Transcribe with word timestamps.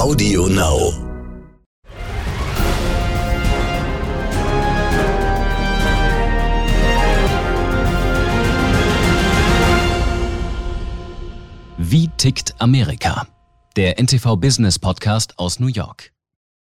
Audio 0.00 0.46
Now. 0.46 0.94
Wie 11.76 12.08
tickt 12.16 12.54
Amerika? 12.58 13.26
Der 13.76 13.98
NTV 13.98 14.36
Business 14.36 14.78
Podcast 14.78 15.38
aus 15.38 15.60
New 15.60 15.66
York. 15.66 16.10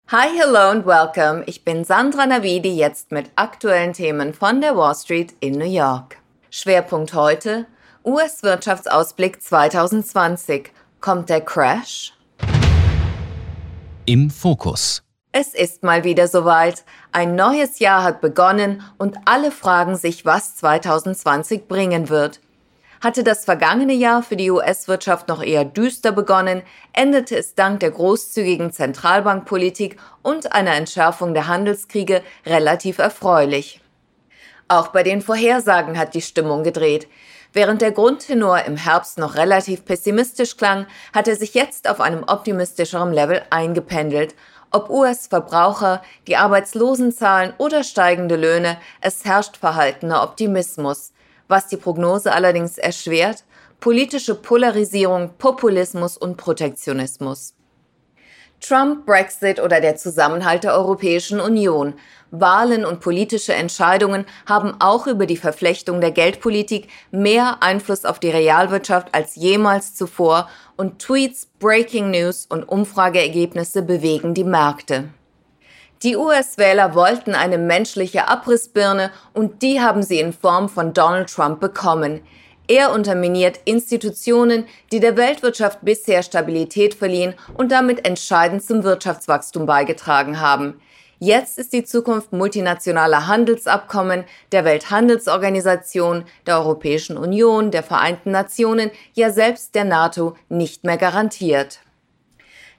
Hi, 0.08 0.28
hello 0.36 0.68
and 0.68 0.84
welcome. 0.84 1.42
Ich 1.46 1.64
bin 1.64 1.84
Sandra 1.84 2.26
Navidi 2.26 2.76
jetzt 2.76 3.12
mit 3.12 3.30
aktuellen 3.36 3.94
Themen 3.94 4.34
von 4.34 4.60
der 4.60 4.76
Wall 4.76 4.94
Street 4.94 5.32
in 5.40 5.54
New 5.54 5.64
York. 5.64 6.18
Schwerpunkt 6.50 7.14
heute 7.14 7.64
US-Wirtschaftsausblick 8.04 9.42
2020. 9.42 10.70
Kommt 11.00 11.30
der 11.30 11.40
Crash? 11.40 12.12
Im 14.04 14.30
Fokus. 14.30 15.04
Es 15.30 15.54
ist 15.54 15.84
mal 15.84 16.02
wieder 16.02 16.26
soweit. 16.26 16.82
Ein 17.12 17.36
neues 17.36 17.78
Jahr 17.78 18.02
hat 18.02 18.20
begonnen 18.20 18.82
und 18.98 19.16
alle 19.26 19.52
fragen 19.52 19.96
sich, 19.96 20.26
was 20.26 20.56
2020 20.56 21.68
bringen 21.68 22.08
wird. 22.08 22.40
Hatte 23.00 23.22
das 23.22 23.44
vergangene 23.44 23.92
Jahr 23.92 24.24
für 24.24 24.34
die 24.34 24.50
US-Wirtschaft 24.50 25.28
noch 25.28 25.40
eher 25.40 25.64
düster 25.64 26.10
begonnen, 26.10 26.62
endete 26.92 27.36
es 27.36 27.54
dank 27.54 27.78
der 27.78 27.92
großzügigen 27.92 28.72
Zentralbankpolitik 28.72 29.98
und 30.22 30.52
einer 30.52 30.74
Entschärfung 30.74 31.32
der 31.32 31.46
Handelskriege 31.46 32.22
relativ 32.44 32.98
erfreulich. 32.98 33.80
Auch 34.66 34.88
bei 34.88 35.04
den 35.04 35.22
Vorhersagen 35.22 35.96
hat 35.96 36.14
die 36.14 36.22
Stimmung 36.22 36.64
gedreht. 36.64 37.06
Während 37.52 37.82
der 37.82 37.92
Grundtenor 37.92 38.64
im 38.64 38.76
Herbst 38.76 39.18
noch 39.18 39.34
relativ 39.34 39.84
pessimistisch 39.84 40.56
klang, 40.56 40.86
hat 41.12 41.28
er 41.28 41.36
sich 41.36 41.52
jetzt 41.52 41.88
auf 41.88 42.00
einem 42.00 42.24
optimistischeren 42.26 43.12
Level 43.12 43.42
eingependelt. 43.50 44.34
Ob 44.70 44.88
US-Verbraucher, 44.88 46.00
die 46.26 46.36
Arbeitslosenzahlen 46.36 47.52
oder 47.58 47.84
steigende 47.84 48.36
Löhne, 48.36 48.78
es 49.02 49.26
herrscht 49.26 49.58
verhaltener 49.58 50.22
Optimismus. 50.22 51.12
Was 51.46 51.68
die 51.68 51.76
Prognose 51.76 52.32
allerdings 52.32 52.78
erschwert, 52.78 53.44
politische 53.80 54.34
Polarisierung, 54.34 55.34
Populismus 55.36 56.16
und 56.16 56.38
Protektionismus. 56.38 57.54
Trump, 58.62 59.04
Brexit 59.06 59.60
oder 59.60 59.80
der 59.80 59.96
Zusammenhalt 59.96 60.64
der 60.64 60.74
Europäischen 60.74 61.40
Union. 61.40 61.94
Wahlen 62.30 62.86
und 62.86 63.00
politische 63.00 63.52
Entscheidungen 63.52 64.24
haben 64.46 64.74
auch 64.80 65.06
über 65.06 65.26
die 65.26 65.36
Verflechtung 65.36 66.00
der 66.00 66.12
Geldpolitik 66.12 66.88
mehr 67.10 67.58
Einfluss 67.60 68.04
auf 68.04 68.18
die 68.18 68.30
Realwirtschaft 68.30 69.14
als 69.14 69.36
jemals 69.36 69.94
zuvor 69.94 70.48
und 70.76 70.98
Tweets, 70.98 71.48
Breaking 71.58 72.10
News 72.10 72.46
und 72.48 72.64
Umfrageergebnisse 72.64 73.82
bewegen 73.82 74.32
die 74.32 74.44
Märkte. 74.44 75.10
Die 76.02 76.16
US-Wähler 76.16 76.94
wollten 76.94 77.34
eine 77.34 77.58
menschliche 77.58 78.28
Abrissbirne 78.28 79.12
und 79.34 79.62
die 79.62 79.80
haben 79.80 80.02
sie 80.02 80.18
in 80.18 80.32
Form 80.32 80.68
von 80.68 80.94
Donald 80.94 81.30
Trump 81.30 81.60
bekommen. 81.60 82.22
Er 82.68 82.92
unterminiert 82.92 83.60
Institutionen, 83.64 84.66
die 84.92 85.00
der 85.00 85.16
Weltwirtschaft 85.16 85.80
bisher 85.82 86.22
Stabilität 86.22 86.94
verliehen 86.94 87.34
und 87.54 87.72
damit 87.72 88.06
entscheidend 88.06 88.62
zum 88.62 88.84
Wirtschaftswachstum 88.84 89.66
beigetragen 89.66 90.40
haben. 90.40 90.80
Jetzt 91.18 91.58
ist 91.58 91.72
die 91.72 91.84
Zukunft 91.84 92.32
multinationaler 92.32 93.28
Handelsabkommen, 93.28 94.24
der 94.50 94.64
Welthandelsorganisation, 94.64 96.24
der 96.46 96.58
Europäischen 96.58 97.16
Union, 97.16 97.70
der 97.70 97.84
Vereinten 97.84 98.32
Nationen, 98.32 98.90
ja 99.14 99.30
selbst 99.30 99.74
der 99.76 99.84
NATO 99.84 100.36
nicht 100.48 100.82
mehr 100.82 100.96
garantiert. 100.96 101.78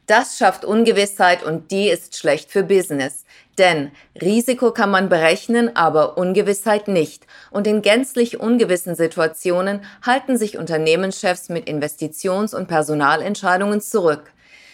Das 0.06 0.38
schafft 0.38 0.66
Ungewissheit 0.66 1.44
und 1.44 1.72
die 1.72 1.88
ist 1.88 2.18
schlecht 2.18 2.52
für 2.52 2.64
Business. 2.64 3.24
Denn 3.58 3.92
Risiko 4.22 4.72
kann 4.72 4.92
man 4.92 5.08
berechnen, 5.08 5.76
aber 5.76 6.18
Ungewissheit 6.18 6.90
nicht. 6.90 7.26
Und 7.52 7.68
in 7.68 7.82
gänzlich 7.82 8.40
ungewissen 8.40 8.96
Situationen 8.96 9.86
halten 10.06 10.38
sich 10.38 10.58
Unternehmenschefs 10.58 11.48
mit 11.48 11.70
Investitions- 11.70 12.54
und 12.54 12.68
Personalentscheidungen 12.68 13.80
zurück. 13.80 14.34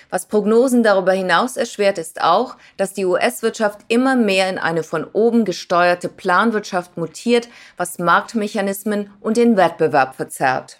Was 0.09 0.25
Prognosen 0.25 0.81
darüber 0.81 1.11
hinaus 1.11 1.55
erschwert, 1.55 1.99
ist 1.99 2.21
auch, 2.21 2.55
dass 2.77 2.93
die 2.93 3.05
US-Wirtschaft 3.05 3.81
immer 3.89 4.15
mehr 4.15 4.49
in 4.49 4.57
eine 4.57 4.81
von 4.81 5.05
oben 5.13 5.45
gesteuerte 5.45 6.09
Planwirtschaft 6.09 6.97
mutiert, 6.97 7.47
was 7.77 7.99
Marktmechanismen 7.99 9.11
und 9.21 9.37
den 9.37 9.55
Wettbewerb 9.55 10.15
verzerrt. 10.15 10.79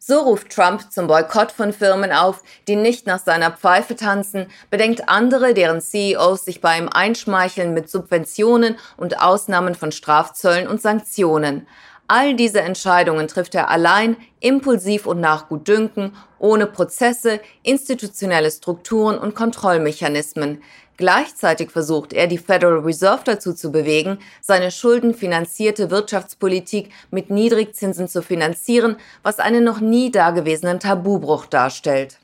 So 0.00 0.20
ruft 0.20 0.50
Trump 0.50 0.92
zum 0.92 1.08
Boykott 1.08 1.50
von 1.50 1.72
Firmen 1.72 2.12
auf, 2.12 2.42
die 2.68 2.76
nicht 2.76 3.06
nach 3.06 3.18
seiner 3.18 3.50
Pfeife 3.50 3.96
tanzen, 3.96 4.46
bedenkt 4.70 5.08
andere, 5.08 5.54
deren 5.54 5.80
CEOs 5.80 6.44
sich 6.44 6.60
bei 6.60 6.78
ihm 6.78 6.88
einschmeicheln 6.88 7.74
mit 7.74 7.90
Subventionen 7.90 8.76
und 8.96 9.20
Ausnahmen 9.20 9.74
von 9.74 9.90
Strafzöllen 9.90 10.68
und 10.68 10.80
Sanktionen. 10.80 11.66
All 12.10 12.34
diese 12.34 12.62
Entscheidungen 12.62 13.28
trifft 13.28 13.54
er 13.54 13.68
allein, 13.68 14.16
impulsiv 14.40 15.04
und 15.04 15.20
nach 15.20 15.50
Gutdünken, 15.50 16.16
ohne 16.38 16.64
Prozesse, 16.64 17.38
institutionelle 17.62 18.50
Strukturen 18.50 19.18
und 19.18 19.34
Kontrollmechanismen. 19.34 20.62
Gleichzeitig 20.96 21.70
versucht 21.70 22.14
er, 22.14 22.26
die 22.26 22.38
Federal 22.38 22.78
Reserve 22.78 23.20
dazu 23.24 23.52
zu 23.52 23.70
bewegen, 23.70 24.18
seine 24.40 24.70
schuldenfinanzierte 24.70 25.90
Wirtschaftspolitik 25.90 26.90
mit 27.10 27.28
Niedrigzinsen 27.28 28.08
zu 28.08 28.22
finanzieren, 28.22 28.96
was 29.22 29.38
einen 29.38 29.62
noch 29.62 29.80
nie 29.80 30.10
dagewesenen 30.10 30.80
Tabubruch 30.80 31.44
darstellt. 31.44 32.18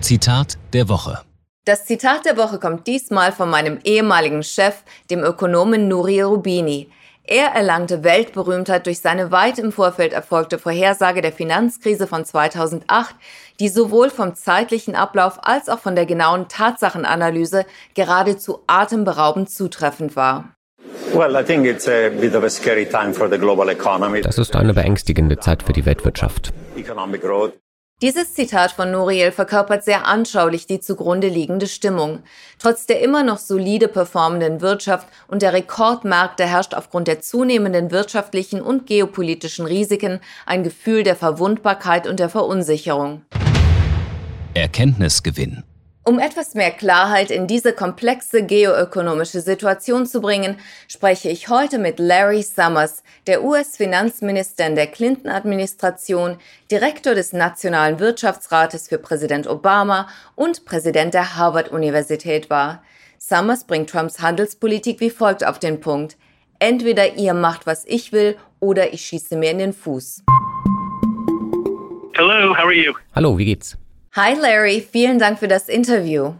Zitat 0.00 0.58
der 0.72 0.88
Woche. 0.88 1.20
Das 1.64 1.86
Zitat 1.86 2.26
der 2.26 2.36
Woche 2.36 2.58
kommt 2.58 2.88
diesmal 2.88 3.30
von 3.30 3.48
meinem 3.48 3.78
ehemaligen 3.84 4.42
Chef, 4.42 4.82
dem 5.10 5.20
Ökonomen 5.20 5.86
Nuri 5.86 6.20
Rubini. 6.22 6.90
Er 7.26 7.46
erlangte 7.54 8.04
Weltberühmtheit 8.04 8.84
durch 8.84 9.00
seine 9.00 9.32
weit 9.32 9.58
im 9.58 9.72
Vorfeld 9.72 10.12
erfolgte 10.12 10.58
Vorhersage 10.58 11.22
der 11.22 11.32
Finanzkrise 11.32 12.06
von 12.06 12.26
2008, 12.26 13.14
die 13.60 13.70
sowohl 13.70 14.10
vom 14.10 14.34
zeitlichen 14.34 14.94
Ablauf 14.94 15.38
als 15.42 15.70
auch 15.70 15.78
von 15.78 15.96
der 15.96 16.04
genauen 16.04 16.48
Tatsachenanalyse 16.48 17.64
geradezu 17.94 18.60
atemberaubend 18.66 19.48
zutreffend 19.48 20.16
war. 20.16 20.50
Das 24.22 24.38
ist 24.38 24.56
eine 24.56 24.74
beängstigende 24.74 25.38
Zeit 25.38 25.62
für 25.62 25.72
die 25.72 25.86
Weltwirtschaft. 25.86 26.52
Dieses 28.04 28.34
Zitat 28.34 28.72
von 28.72 28.90
Noriel 28.90 29.32
verkörpert 29.32 29.82
sehr 29.82 30.06
anschaulich 30.06 30.66
die 30.66 30.78
zugrunde 30.78 31.28
liegende 31.28 31.66
Stimmung. 31.66 32.18
Trotz 32.58 32.84
der 32.84 33.00
immer 33.00 33.22
noch 33.22 33.38
solide 33.38 33.88
performenden 33.88 34.60
Wirtschaft 34.60 35.08
und 35.26 35.40
der 35.40 35.54
Rekordmärkte 35.54 36.44
herrscht 36.44 36.74
aufgrund 36.74 37.08
der 37.08 37.22
zunehmenden 37.22 37.90
wirtschaftlichen 37.90 38.60
und 38.60 38.86
geopolitischen 38.86 39.64
Risiken 39.64 40.20
ein 40.44 40.64
Gefühl 40.64 41.02
der 41.02 41.16
Verwundbarkeit 41.16 42.06
und 42.06 42.20
der 42.20 42.28
Verunsicherung. 42.28 43.22
Erkenntnisgewinn. 44.52 45.64
Um 46.06 46.18
etwas 46.18 46.52
mehr 46.52 46.70
Klarheit 46.70 47.30
in 47.30 47.46
diese 47.46 47.72
komplexe 47.72 48.44
geoökonomische 48.44 49.40
Situation 49.40 50.04
zu 50.04 50.20
bringen, 50.20 50.58
spreche 50.86 51.30
ich 51.30 51.48
heute 51.48 51.78
mit 51.78 51.98
Larry 51.98 52.42
Summers, 52.42 53.02
der 53.26 53.42
US-Finanzminister 53.42 54.66
in 54.66 54.74
der 54.74 54.88
Clinton-Administration, 54.88 56.36
Direktor 56.70 57.14
des 57.14 57.32
Nationalen 57.32 58.00
Wirtschaftsrates 58.00 58.88
für 58.88 58.98
Präsident 58.98 59.46
Obama 59.46 60.06
und 60.34 60.66
Präsident 60.66 61.14
der 61.14 61.36
Harvard-Universität 61.36 62.50
war. 62.50 62.82
Summers 63.16 63.64
bringt 63.64 63.88
Trumps 63.88 64.20
Handelspolitik 64.20 65.00
wie 65.00 65.08
folgt 65.08 65.46
auf 65.46 65.58
den 65.58 65.80
Punkt. 65.80 66.18
Entweder 66.58 67.14
ihr 67.14 67.32
macht, 67.32 67.66
was 67.66 67.86
ich 67.86 68.12
will, 68.12 68.36
oder 68.60 68.92
ich 68.92 69.06
schieße 69.06 69.36
mir 69.36 69.52
in 69.52 69.58
den 69.58 69.72
Fuß. 69.72 70.22
Hello, 72.12 72.54
how 72.54 72.64
are 72.64 72.74
you? 72.74 72.92
Hallo, 73.14 73.38
wie 73.38 73.46
geht's? 73.46 73.78
Hi 74.16 74.34
Larry, 74.34 74.80
vielen 74.80 75.18
Dank 75.18 75.40
für 75.40 75.48
das 75.48 75.68
Interview. 75.68 76.34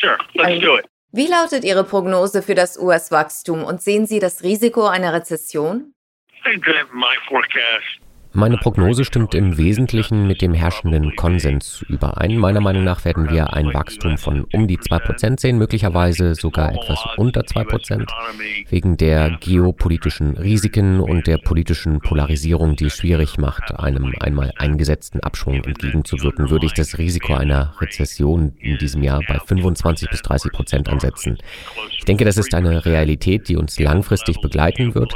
Sure, 0.00 0.16
let's 0.34 0.60
do 0.60 0.78
it. 0.78 0.86
Wie 1.10 1.26
lautet 1.26 1.64
Ihre 1.64 1.82
Prognose 1.82 2.40
für 2.40 2.54
das 2.54 2.78
US-Wachstum 2.78 3.64
und 3.64 3.82
sehen 3.82 4.06
Sie 4.06 4.20
das 4.20 4.44
Risiko 4.44 4.86
einer 4.86 5.12
Rezession? 5.12 5.92
My 6.44 7.16
forecast 7.28 8.05
Meine 8.36 8.58
Prognose 8.58 9.06
stimmt 9.06 9.34
im 9.34 9.56
Wesentlichen 9.56 10.26
mit 10.26 10.42
dem 10.42 10.52
herrschenden 10.52 11.16
Konsens 11.16 11.82
überein. 11.88 12.36
Meiner 12.36 12.60
Meinung 12.60 12.84
nach 12.84 13.02
werden 13.06 13.30
wir 13.30 13.54
ein 13.54 13.72
Wachstum 13.72 14.18
von 14.18 14.44
um 14.52 14.68
die 14.68 14.76
2% 14.76 15.40
sehen, 15.40 15.56
möglicherweise 15.56 16.34
sogar 16.34 16.70
etwas 16.70 17.02
unter 17.16 17.40
2%, 17.40 18.06
wegen 18.68 18.98
der 18.98 19.38
geopolitischen 19.40 20.36
Risiken 20.36 21.00
und 21.00 21.26
der 21.26 21.38
politischen 21.38 22.00
Polarisierung, 22.00 22.76
die 22.76 22.84
es 22.84 22.98
schwierig 22.98 23.38
macht, 23.38 23.74
einem 23.74 24.12
einmal 24.20 24.52
eingesetzten 24.58 25.20
Abschwung 25.20 25.64
entgegenzuwirken, 25.64 26.50
würde 26.50 26.66
ich 26.66 26.74
das 26.74 26.98
Risiko 26.98 27.32
einer 27.32 27.72
Rezession 27.80 28.52
in 28.58 28.76
diesem 28.76 29.02
Jahr 29.02 29.22
bei 29.26 29.38
25 29.38 30.10
bis 30.10 30.20
30 30.20 30.52
Prozent 30.52 30.88
ansetzen. 30.90 31.38
Ich 31.96 32.04
denke, 32.04 32.26
das 32.26 32.36
ist 32.36 32.54
eine 32.54 32.84
Realität, 32.84 33.48
die 33.48 33.56
uns 33.56 33.80
langfristig 33.80 34.42
begleiten 34.42 34.94
wird. 34.94 35.14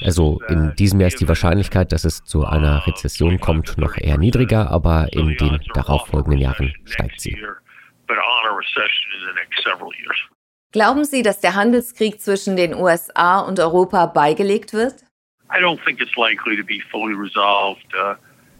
Also 0.00 0.40
in 0.48 0.74
diesem 0.74 1.00
Jahr 1.00 1.08
ist 1.08 1.20
die 1.20 1.28
Wahrscheinlichkeit, 1.28 1.92
dass 1.92 2.04
es 2.04 2.24
zu 2.24 2.44
einer 2.56 2.86
Rezession 2.86 3.38
kommt, 3.40 3.78
noch 3.78 3.96
eher 3.96 4.18
niedriger, 4.18 4.70
aber 4.70 5.08
in 5.12 5.36
den 5.36 5.60
darauffolgenden 5.74 6.40
Jahren 6.40 6.74
steigt 6.84 7.20
sie. 7.20 7.36
Glauben 10.72 11.04
Sie, 11.04 11.22
dass 11.22 11.40
der 11.40 11.54
Handelskrieg 11.54 12.20
zwischen 12.20 12.56
den 12.56 12.74
USA 12.74 13.40
und 13.40 13.60
Europa 13.60 14.06
beigelegt 14.06 14.72
wird? 14.72 14.94
I 15.50 15.60
don't 15.60 15.82
think 15.84 16.00
it's 16.00 16.16
likely 16.16 16.56
to 16.56 16.64
be 16.64 16.80
fully 16.90 17.14
resolved. 17.14 17.86
Uh, 17.94 18.16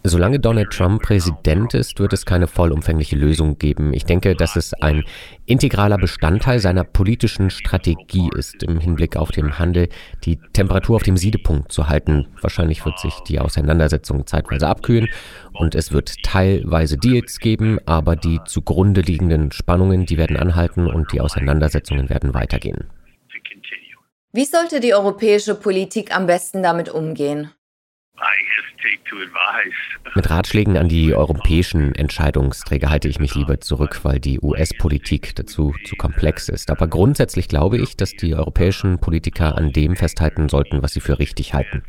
Solange 0.09 0.39
Donald 0.39 0.71
Trump 0.71 1.03
Präsident 1.03 1.75
ist, 1.75 1.99
wird 1.99 2.13
es 2.13 2.25
keine 2.25 2.47
vollumfängliche 2.47 3.17
Lösung 3.17 3.59
geben. 3.59 3.93
Ich 3.93 4.05
denke, 4.05 4.37
dass 4.37 4.55
es 4.55 4.73
ein 4.73 5.03
integraler 5.47 5.99
Bestandteil 5.99 6.61
seiner 6.61 6.85
politischen 6.85 7.51
Strategie 7.51 8.31
ist, 8.37 8.63
im 8.63 8.79
Hinblick 8.79 9.17
auf 9.17 9.33
den 9.33 9.59
Handel 9.59 9.89
die 10.25 10.39
Temperatur 10.53 10.95
auf 10.95 11.03
dem 11.03 11.17
Siedepunkt 11.17 11.73
zu 11.73 11.89
halten. 11.89 12.29
Wahrscheinlich 12.41 12.85
wird 12.85 13.01
sich 13.01 13.15
die 13.27 13.41
Auseinandersetzung 13.41 14.29
zeitweise 14.29 14.69
abkühlen 14.69 15.09
und 15.53 15.75
es 15.75 15.91
wird 15.91 16.23
teilweise 16.23 16.97
Deals 16.99 17.41
geben, 17.41 17.81
aber 17.85 18.15
die 18.15 18.39
zugrunde 18.45 19.01
liegenden 19.01 19.51
Spannungen, 19.51 20.07
die 20.07 20.19
werden 20.19 20.37
anhalten 20.37 20.87
und 20.87 21.13
die 21.13 21.21
Auseinandersetzungen 21.21 22.11
werden 22.11 22.33
weitergehen. 22.33 22.91
Wie 24.33 24.45
sollte 24.45 24.79
die 24.79 24.95
europäische 24.95 25.57
Politik 25.57 26.15
am 26.15 26.29
besten 26.29 26.63
damit 26.63 26.91
umgehen? 26.91 27.51
Mit 30.15 30.31
Ratschlägen 30.31 30.77
an 30.77 30.89
die 30.89 31.15
europäischen 31.15 31.95
Entscheidungsträger 31.95 32.91
halte 32.91 33.09
ich 33.09 33.19
mich 33.19 33.35
lieber 33.35 33.61
zurück, 33.61 34.01
weil 34.03 34.21
die 34.21 34.41
US-Politik 34.41 35.35
dazu 35.35 35.75
zu 35.85 35.97
komplex 35.97 36.49
ist. 36.49 36.71
Aber 36.71 36.87
grundsätzlich 36.87 37.49
glaube 37.49 37.79
ich, 37.79 37.97
dass 37.97 38.13
die 38.13 38.35
europäischen 38.35 38.99
Politiker 38.99 39.57
an 39.57 39.73
dem 39.73 39.97
festhalten 39.97 40.49
sollten, 40.49 40.83
was 40.83 40.93
sie 40.93 41.01
für 41.01 41.19
richtig 41.19 41.55
halten. 41.55 41.83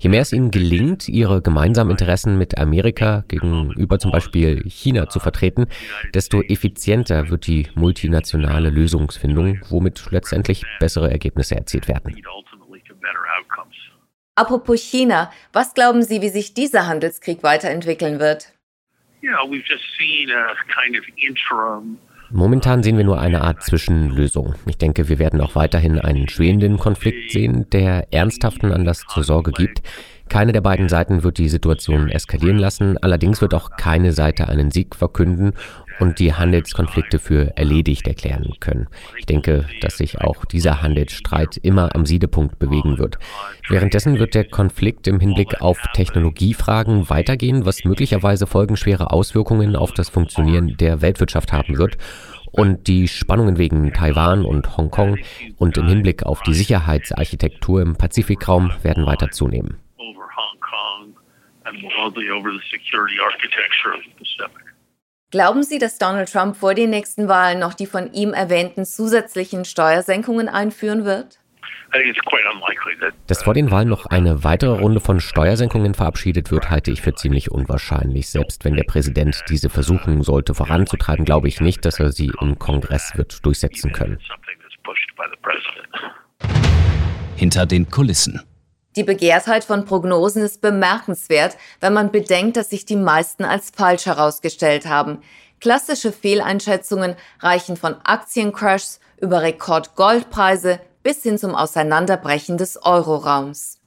Je 0.00 0.08
mehr 0.08 0.22
es 0.22 0.32
ihnen 0.32 0.52
gelingt, 0.52 1.08
ihre 1.08 1.42
gemeinsamen 1.42 1.90
Interessen 1.90 2.38
mit 2.38 2.56
Amerika 2.56 3.24
gegenüber 3.26 3.98
zum 3.98 4.12
Beispiel 4.12 4.62
China 4.68 5.08
zu 5.08 5.18
vertreten, 5.18 5.66
desto 6.14 6.40
effizienter 6.40 7.30
wird 7.30 7.48
die 7.48 7.66
multinationale 7.74 8.70
Lösungsfindung, 8.70 9.60
womit 9.70 10.06
letztendlich 10.12 10.64
bessere 10.78 11.10
Ergebnisse 11.10 11.56
erzielt 11.56 11.88
werden. 11.88 12.14
Apropos 14.38 14.80
China, 14.80 15.32
was 15.52 15.74
glauben 15.74 16.04
Sie, 16.04 16.22
wie 16.22 16.28
sich 16.28 16.54
dieser 16.54 16.86
Handelskrieg 16.86 17.42
weiterentwickeln 17.42 18.20
wird? 18.20 18.52
Momentan 22.30 22.84
sehen 22.84 22.96
wir 22.96 23.04
nur 23.04 23.18
eine 23.18 23.42
Art 23.42 23.64
Zwischenlösung. 23.64 24.54
Ich 24.66 24.78
denke, 24.78 25.08
wir 25.08 25.18
werden 25.18 25.40
auch 25.40 25.56
weiterhin 25.56 25.98
einen 25.98 26.28
schwelenden 26.28 26.78
Konflikt 26.78 27.32
sehen, 27.32 27.68
der 27.70 28.12
ernsthaften 28.12 28.70
Anlass 28.70 29.04
zur 29.08 29.24
Sorge 29.24 29.50
gibt. 29.50 29.82
Keine 30.28 30.52
der 30.52 30.60
beiden 30.60 30.88
Seiten 30.88 31.24
wird 31.24 31.38
die 31.38 31.48
Situation 31.48 32.08
eskalieren 32.08 32.58
lassen, 32.58 32.96
allerdings 32.96 33.40
wird 33.40 33.54
auch 33.54 33.70
keine 33.70 34.12
Seite 34.12 34.48
einen 34.48 34.70
Sieg 34.70 34.94
verkünden 34.94 35.54
und 36.00 36.18
die 36.18 36.34
Handelskonflikte 36.34 37.18
für 37.18 37.56
erledigt 37.56 38.06
erklären 38.06 38.54
können. 38.60 38.88
Ich 39.18 39.26
denke, 39.26 39.66
dass 39.80 39.98
sich 39.98 40.20
auch 40.20 40.44
dieser 40.44 40.82
Handelsstreit 40.82 41.56
immer 41.58 41.94
am 41.94 42.06
Siedepunkt 42.06 42.58
bewegen 42.58 42.98
wird. 42.98 43.18
Währenddessen 43.68 44.18
wird 44.18 44.34
der 44.34 44.44
Konflikt 44.44 45.06
im 45.06 45.20
Hinblick 45.20 45.60
auf 45.60 45.78
Technologiefragen 45.94 47.10
weitergehen, 47.10 47.66
was 47.66 47.84
möglicherweise 47.84 48.46
folgenschwere 48.46 49.10
Auswirkungen 49.12 49.76
auf 49.76 49.92
das 49.92 50.08
Funktionieren 50.08 50.76
der 50.76 51.02
Weltwirtschaft 51.02 51.52
haben 51.52 51.78
wird. 51.78 51.98
Und 52.50 52.86
die 52.88 53.08
Spannungen 53.08 53.58
wegen 53.58 53.92
Taiwan 53.92 54.44
und 54.44 54.76
Hongkong 54.76 55.18
und 55.58 55.76
im 55.76 55.86
Hinblick 55.86 56.24
auf 56.24 56.42
die 56.42 56.54
Sicherheitsarchitektur 56.54 57.82
im 57.82 57.96
Pazifikraum 57.96 58.72
werden 58.82 59.04
weiter 59.04 59.30
zunehmen. 59.30 59.76
Glauben 65.30 65.62
Sie, 65.62 65.78
dass 65.78 65.98
Donald 65.98 66.32
Trump 66.32 66.56
vor 66.56 66.72
den 66.72 66.88
nächsten 66.88 67.28
Wahlen 67.28 67.58
noch 67.58 67.74
die 67.74 67.84
von 67.84 68.10
ihm 68.14 68.32
erwähnten 68.32 68.86
zusätzlichen 68.86 69.66
Steuersenkungen 69.66 70.48
einführen 70.48 71.04
wird? 71.04 71.38
Dass 73.26 73.42
vor 73.42 73.52
den 73.52 73.70
Wahlen 73.70 73.88
noch 73.88 74.06
eine 74.06 74.42
weitere 74.42 74.80
Runde 74.80 75.00
von 75.00 75.20
Steuersenkungen 75.20 75.92
verabschiedet 75.92 76.50
wird, 76.50 76.70
halte 76.70 76.90
ich 76.90 77.02
für 77.02 77.14
ziemlich 77.14 77.50
unwahrscheinlich. 77.50 78.30
Selbst 78.30 78.64
wenn 78.64 78.74
der 78.74 78.84
Präsident 78.84 79.44
diese 79.50 79.68
versuchen 79.68 80.22
sollte 80.22 80.54
voranzutreiben, 80.54 81.26
glaube 81.26 81.48
ich 81.48 81.60
nicht, 81.60 81.84
dass 81.84 82.00
er 82.00 82.10
sie 82.10 82.32
im 82.40 82.58
Kongress 82.58 83.12
wird 83.16 83.44
durchsetzen 83.44 83.92
können. 83.92 84.18
Hinter 87.36 87.66
den 87.66 87.90
Kulissen. 87.90 88.40
Die 88.96 89.04
Begehrtheit 89.04 89.64
von 89.64 89.84
Prognosen 89.84 90.42
ist 90.42 90.60
bemerkenswert, 90.60 91.56
wenn 91.80 91.92
man 91.92 92.10
bedenkt, 92.10 92.56
dass 92.56 92.70
sich 92.70 92.84
die 92.84 92.96
meisten 92.96 93.44
als 93.44 93.70
falsch 93.70 94.06
herausgestellt 94.06 94.86
haben. 94.86 95.22
Klassische 95.60 96.12
Fehleinschätzungen 96.12 97.16
reichen 97.40 97.76
von 97.76 97.96
Aktiencrashs 98.04 99.00
über 99.20 99.42
Rekordgoldpreise 99.42 100.80
bis 101.02 101.22
hin 101.22 101.38
zum 101.38 101.54
Auseinanderbrechen 101.54 102.58
des 102.58 102.82
Euroraums. 102.82 103.77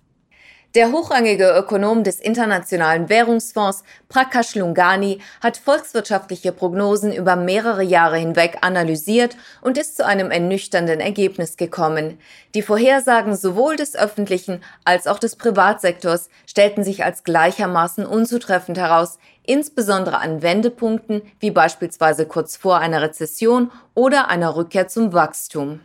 Der 0.74 0.94
hochrangige 0.94 1.50
Ökonom 1.50 2.06
des 2.06 2.22
Internationalen 2.22 3.10
Währungsfonds 3.10 3.84
Prakash 4.08 4.56
Lungani 4.56 5.20
hat 5.42 5.58
volkswirtschaftliche 5.58 6.54
Prognosen 6.54 7.12
über 7.12 7.36
mehrere 7.36 7.84
Jahre 7.84 8.16
hinweg 8.16 8.60
analysiert 8.62 9.36
und 9.60 9.78
ist 9.78 9.98
zu 9.98 10.06
einem 10.06 10.32
ernüchternden 10.32 11.02
Ergebnis 11.02 11.58
gekommen. 11.58 12.20
Die 12.56 12.62
Vorhersagen 12.62 13.36
sowohl 13.36 13.76
des 13.76 13.98
öffentlichen 13.98 14.64
als 14.86 15.08
auch 15.08 15.20
des 15.20 15.36
Privatsektors 15.36 16.30
stellten 16.48 16.86
sich 16.86 17.04
als 17.04 17.26
gleichermaßen 17.26 18.06
unzutreffend 18.06 18.78
heraus, 18.78 19.20
insbesondere 19.46 20.20
an 20.20 20.42
Wendepunkten 20.42 21.22
wie 21.42 21.52
beispielsweise 21.52 22.26
kurz 22.26 22.56
vor 22.56 22.78
einer 22.78 23.02
Rezession 23.02 23.72
oder 23.94 24.30
einer 24.30 24.56
Rückkehr 24.56 24.88
zum 24.88 25.12
Wachstum. 25.12 25.82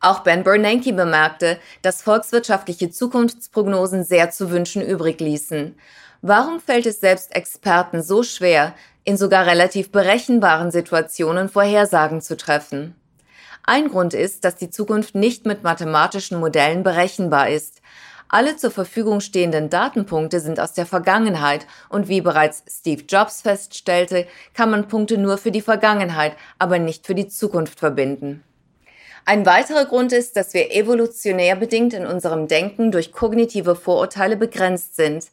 Auch 0.00 0.20
Ben 0.20 0.42
Bernanke 0.44 0.92
bemerkte, 0.92 1.58
dass 1.82 2.02
volkswirtschaftliche 2.02 2.90
Zukunftsprognosen 2.90 4.04
sehr 4.04 4.30
zu 4.30 4.50
wünschen 4.50 4.82
übrig 4.82 5.20
ließen. 5.20 5.74
Warum 6.20 6.60
fällt 6.60 6.86
es 6.86 7.00
selbst 7.00 7.34
Experten 7.34 8.02
so 8.02 8.22
schwer, 8.22 8.74
in 9.04 9.16
sogar 9.16 9.46
relativ 9.46 9.92
berechenbaren 9.92 10.70
Situationen 10.70 11.48
Vorhersagen 11.48 12.22
zu 12.22 12.36
treffen? 12.36 12.94
Ein 13.62 13.88
Grund 13.88 14.12
ist, 14.12 14.44
dass 14.44 14.56
die 14.56 14.70
Zukunft 14.70 15.14
nicht 15.14 15.46
mit 15.46 15.62
mathematischen 15.62 16.38
Modellen 16.38 16.82
berechenbar 16.82 17.48
ist. 17.48 17.80
Alle 18.28 18.56
zur 18.56 18.70
Verfügung 18.70 19.20
stehenden 19.20 19.70
Datenpunkte 19.70 20.40
sind 20.40 20.60
aus 20.60 20.72
der 20.72 20.86
Vergangenheit 20.86 21.66
und 21.88 22.08
wie 22.08 22.20
bereits 22.20 22.64
Steve 22.68 23.04
Jobs 23.08 23.42
feststellte, 23.42 24.26
kann 24.52 24.70
man 24.70 24.88
Punkte 24.88 25.18
nur 25.18 25.38
für 25.38 25.50
die 25.50 25.60
Vergangenheit, 25.60 26.36
aber 26.58 26.78
nicht 26.78 27.06
für 27.06 27.14
die 27.14 27.28
Zukunft 27.28 27.78
verbinden. 27.78 28.42
Ein 29.26 29.46
weiterer 29.46 29.86
Grund 29.86 30.12
ist, 30.12 30.36
dass 30.36 30.52
wir 30.52 30.70
evolutionär 30.74 31.56
bedingt 31.56 31.94
in 31.94 32.04
unserem 32.04 32.46
Denken 32.46 32.92
durch 32.92 33.10
kognitive 33.10 33.74
Vorurteile 33.74 34.36
begrenzt 34.36 34.96
sind. 34.96 35.28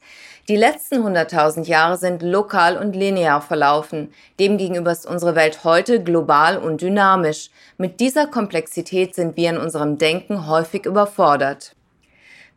Die 0.47 0.55
letzten 0.55 1.05
100.000 1.05 1.65
Jahre 1.65 1.97
sind 1.97 2.21
lokal 2.21 2.77
und 2.77 2.95
linear 2.95 3.41
verlaufen. 3.41 4.13
Demgegenüber 4.39 4.93
ist 4.93 5.05
unsere 5.05 5.35
Welt 5.35 5.65
heute 5.65 6.01
global 6.01 6.57
und 6.57 6.79
dynamisch. 6.79 7.49
Mit 7.77 7.99
dieser 7.99 8.27
Komplexität 8.27 9.13
sind 9.13 9.35
wir 9.35 9.49
in 9.49 9.57
unserem 9.57 9.97
Denken 9.97 10.47
häufig 10.47 10.85
überfordert. 10.85 11.75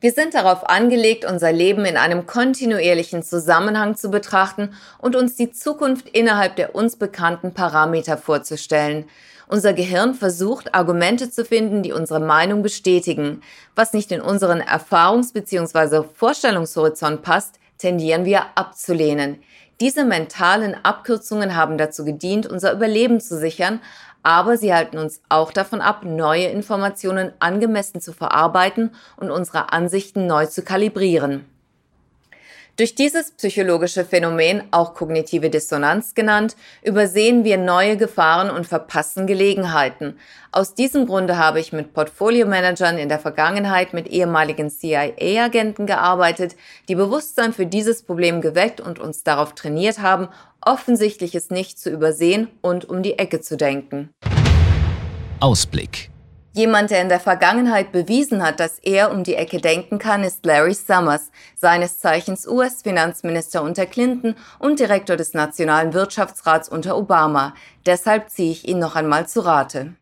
Wir 0.01 0.13
sind 0.13 0.35
darauf 0.35 0.69
angelegt, 0.69 1.25
unser 1.25 1.51
Leben 1.51 1.85
in 1.85 1.97
einem 1.97 2.27
kontinuierlichen 2.27 3.25
Zusammenhang 3.25 3.97
zu 3.97 4.09
betrachten 4.11 4.75
und 4.99 5.17
uns 5.17 5.35
die 5.35 5.51
Zukunft 5.51 6.09
innerhalb 6.11 6.55
der 6.57 6.77
uns 6.77 6.95
bekannten 6.95 7.55
Parameter 7.55 8.19
vorzustellen. 8.19 9.07
Unser 9.55 9.73
Gehirn 9.73 10.15
versucht, 10.15 10.75
Argumente 10.75 11.31
zu 11.31 11.45
finden, 11.45 11.85
die 11.85 11.93
unsere 11.93 12.19
Meinung 12.19 12.65
bestätigen. 12.65 13.41
Was 13.77 13.93
nicht 13.93 14.11
in 14.11 14.21
unseren 14.21 14.61
Erfahrungs- 14.61 15.33
bzw. 15.33 16.03
Vorstellungshorizont 16.13 17.23
passt, 17.23 17.61
tendieren 17.79 18.25
wir 18.25 18.47
abzulehnen. 18.57 19.39
Diese 19.81 20.05
mentalen 20.05 20.75
Abkürzungen 20.85 21.55
haben 21.55 21.79
dazu 21.79 22.05
gedient, 22.05 22.49
unser 22.49 22.73
Überleben 22.73 23.21
zu 23.21 23.39
sichern, 23.39 23.81
aber 24.25 24.57
sie 24.57 24.75
halten 24.75 24.99
uns 24.99 25.21
auch 25.29 25.53
davon 25.53 25.81
ab, 25.81 26.05
neue 26.05 26.47
Informationen 26.47 27.31
angemessen 27.39 28.01
zu 28.01 28.13
verarbeiten 28.13 28.91
und 29.17 29.31
unsere 29.31 29.73
Ansichten 29.73 30.27
neu 30.27 30.47
zu 30.47 30.63
kalibrieren. 30.63 31.45
Durch 32.77 32.97
dieses 32.97 33.31
psychologische 33.31 34.05
Phänomen, 34.05 34.65
auch 34.73 34.95
kognitive 34.95 35.49
Dissonanz 35.49 36.15
genannt, 36.15 36.57
übersehen 36.83 37.45
wir 37.45 37.57
neue 37.57 37.97
Gefahren 37.97 38.51
und 38.51 38.67
verpassen 38.67 39.29
Gelegenheiten. 39.29 40.19
Aus 40.51 40.75
diesem 40.75 41.07
Grunde 41.07 41.39
habe 41.39 41.61
ich 41.61 41.73
mit 41.73 41.93
Portfolio-Managern 41.95 42.99
in 42.99 43.09
der 43.09 43.21
Vergangenheit 43.21 43.95
mit 43.95 44.09
ehemaligen 44.09 44.71
CIA-Agenten 44.71 45.87
gearbeitet, 45.87 46.57
die 46.89 46.97
Bewusstsein 46.97 47.53
für 47.53 47.67
dieses 47.67 48.03
Problem 48.03 48.41
geweckt 48.41 48.81
und 48.81 48.99
uns 48.99 49.23
darauf 49.23 49.55
trainiert 49.55 50.01
haben, 50.01 50.27
Offensichtliches 50.61 51.51
nicht 51.51 51.79
zu 51.79 51.91
übersehen 51.91 52.49
und 52.61 52.89
um 52.89 53.05
die 53.05 53.21
Ecke 53.21 53.41
zu 53.41 53.57
denken. 53.57 54.11
Ausblick 55.39 56.11
Jemand, 56.57 56.93
der 56.93 57.03
in 57.03 57.09
der 57.09 57.19
Vergangenheit 57.19 57.91
bewiesen 57.91 58.41
hat, 58.41 58.61
dass 58.61 58.79
er 58.79 59.11
um 59.11 59.25
die 59.25 59.35
Ecke 59.35 59.61
denken 59.61 59.99
kann, 59.99 60.23
ist 60.23 60.47
Larry 60.47 60.75
Summers, 60.75 61.33
seines 61.57 61.99
Zeichens 61.99 62.47
US-Finanzminister 62.47 63.61
unter 63.61 63.87
Clinton 63.87 64.37
und 64.61 64.79
Direktor 64.79 65.17
des 65.17 65.35
Nationalen 65.35 65.93
Wirtschaftsrats 65.95 66.69
unter 66.69 66.97
Obama. 66.97 67.55
Deshalb 67.87 68.31
ziehe 68.31 68.53
ich 68.53 68.69
ihn 68.69 68.79
noch 68.79 68.95
einmal 68.95 69.27
zu 69.27 69.41
Rate. 69.41 69.95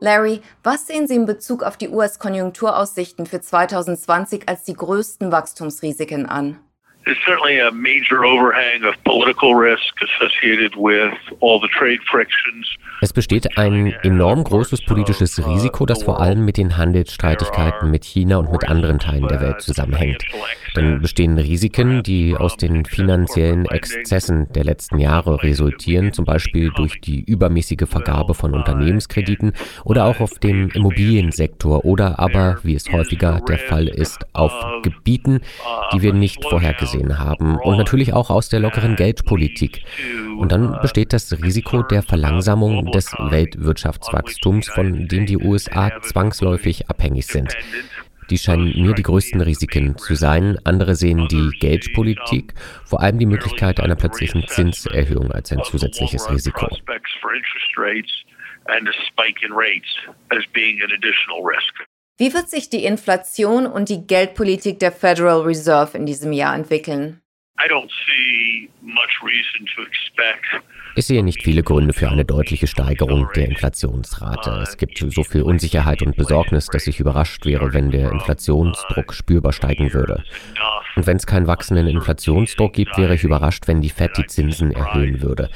Larry, 0.00 0.42
was 0.64 0.88
sehen 0.88 1.06
Sie 1.06 1.14
in 1.14 1.26
Bezug 1.26 1.62
auf 1.62 1.76
die 1.76 1.90
US-Konjunkturaussichten 1.90 3.26
für 3.26 3.40
2020 3.40 4.48
als 4.48 4.64
die 4.64 4.74
größten 4.74 5.30
Wachstumsrisiken 5.30 6.26
an? 6.26 6.58
There's 7.04 7.18
certainly 7.26 7.60
a 7.60 7.70
major 7.70 8.24
overhang 8.24 8.82
of 8.84 8.94
political 9.04 9.54
risk 9.54 9.92
associated 10.00 10.74
with 10.74 11.12
all 11.40 11.60
the 11.60 11.68
trade 11.68 12.00
frictions. 12.10 12.66
Es 13.02 13.12
besteht 13.12 13.58
ein 13.58 13.92
enorm 14.02 14.42
großes 14.42 14.86
politisches 14.86 15.46
Risiko, 15.46 15.84
das 15.84 16.02
vor 16.02 16.22
allem 16.22 16.46
mit 16.46 16.56
den 16.56 16.78
Handelsstreitigkeiten 16.78 17.90
mit 17.90 18.06
China 18.06 18.38
und 18.38 18.50
mit 18.50 18.66
anderen 18.66 18.98
Teilen 18.98 19.28
der 19.28 19.42
Welt 19.42 19.60
zusammenhängt. 19.60 20.24
Dann 20.72 21.02
bestehen 21.02 21.36
Risiken, 21.36 22.02
die 22.02 22.34
aus 22.34 22.56
den 22.56 22.86
finanziellen 22.86 23.66
Exzessen 23.66 24.50
der 24.54 24.64
letzten 24.64 24.98
Jahre 24.98 25.42
resultieren, 25.42 26.14
zum 26.14 26.24
Beispiel 26.24 26.70
durch 26.74 27.02
die 27.02 27.22
übermäßige 27.22 27.86
Vergabe 27.86 28.32
von 28.32 28.54
Unternehmenskrediten 28.54 29.52
oder 29.84 30.06
auch 30.06 30.20
auf 30.20 30.38
dem 30.38 30.70
Immobiliensektor 30.70 31.84
oder 31.84 32.18
aber, 32.18 32.58
wie 32.62 32.74
es 32.74 32.90
häufiger 32.90 33.42
der 33.46 33.58
Fall 33.58 33.88
ist, 33.88 34.24
auf 34.32 34.52
Gebieten, 34.82 35.40
die 35.92 36.00
wir 36.00 36.14
nicht 36.14 36.42
vorhergesehen 36.42 36.93
gesehen 36.94 37.18
haben 37.18 37.56
und 37.56 37.76
natürlich 37.76 38.12
auch 38.12 38.30
aus 38.30 38.48
der 38.48 38.60
lockeren 38.60 38.96
Geldpolitik. 38.96 39.82
Und 40.38 40.52
dann 40.52 40.78
besteht 40.80 41.12
das 41.12 41.32
Risiko 41.42 41.82
der 41.82 42.02
Verlangsamung 42.02 42.90
des 42.92 43.12
Weltwirtschaftswachstums, 43.12 44.68
von 44.68 45.08
dem 45.08 45.26
die 45.26 45.38
USA 45.38 46.00
zwangsläufig 46.00 46.88
abhängig 46.88 47.26
sind. 47.26 47.54
Die 48.30 48.38
scheinen 48.38 48.72
mir 48.80 48.94
die 48.94 49.02
größten 49.02 49.40
Risiken 49.42 49.98
zu 49.98 50.14
sein. 50.14 50.58
Andere 50.64 50.94
sehen 50.94 51.28
die 51.28 51.50
Geldpolitik, 51.60 52.54
vor 52.86 53.02
allem 53.02 53.18
die 53.18 53.26
Möglichkeit 53.26 53.80
einer 53.80 53.96
plötzlichen 53.96 54.46
Zinserhöhung 54.46 55.30
als 55.30 55.52
ein 55.52 55.62
zusätzliches 55.62 56.30
Risiko. 56.30 56.68
Wie 62.16 62.32
wird 62.32 62.48
sich 62.48 62.70
die 62.70 62.84
Inflation 62.84 63.66
und 63.66 63.88
die 63.88 64.06
Geldpolitik 64.06 64.78
der 64.78 64.92
Federal 64.92 65.40
Reserve 65.40 65.98
in 65.98 66.06
diesem 66.06 66.32
Jahr 66.32 66.54
entwickeln? 66.54 67.20
Ich 70.96 71.06
sehe 71.06 71.24
nicht 71.24 71.42
viele 71.42 71.64
Gründe 71.64 71.92
für 71.92 72.08
eine 72.08 72.24
deutliche 72.24 72.68
Steigerung 72.68 73.28
der 73.34 73.46
Inflationsrate. 73.46 74.60
Es 74.62 74.76
gibt 74.76 74.98
so 74.98 75.24
viel 75.24 75.42
Unsicherheit 75.42 76.02
und 76.02 76.14
Besorgnis, 76.14 76.66
dass 76.66 76.86
ich 76.86 77.00
überrascht 77.00 77.46
wäre, 77.46 77.72
wenn 77.72 77.90
der 77.90 78.12
Inflationsdruck 78.12 79.12
spürbar 79.12 79.52
steigen 79.52 79.92
würde. 79.92 80.22
Und 80.94 81.08
wenn 81.08 81.16
es 81.16 81.26
keinen 81.26 81.48
wachsenden 81.48 81.88
Inflationsdruck 81.88 82.74
gibt, 82.74 82.96
wäre 82.96 83.16
ich 83.16 83.24
überrascht, 83.24 83.66
wenn 83.66 83.80
die 83.80 83.90
Fed 83.90 84.16
die 84.16 84.26
Zinsen 84.26 84.70
erhöhen 84.70 85.20
würde. 85.20 85.50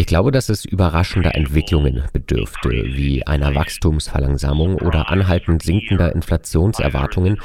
Ich 0.00 0.06
glaube, 0.06 0.30
dass 0.30 0.48
es 0.48 0.64
überraschender 0.64 1.34
Entwicklungen 1.34 2.04
bedürfte, 2.12 2.70
wie 2.70 3.26
einer 3.26 3.56
Wachstumsverlangsamung 3.56 4.76
oder 4.76 5.10
anhaltend 5.10 5.62
sinkender 5.64 6.14
Inflationserwartungen 6.14 7.40